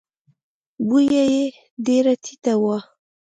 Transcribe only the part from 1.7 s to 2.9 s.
ډېره ټیټه وه.